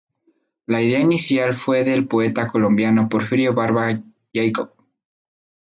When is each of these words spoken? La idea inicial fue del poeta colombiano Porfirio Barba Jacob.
La 0.65 0.81
idea 0.81 0.99
inicial 0.99 1.53
fue 1.53 1.83
del 1.83 2.07
poeta 2.07 2.47
colombiano 2.47 3.07
Porfirio 3.07 3.53
Barba 3.53 4.01
Jacob. 4.33 4.71